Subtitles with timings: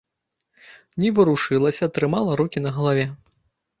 [1.03, 3.05] Не варушылася, трымала рукі на галаве.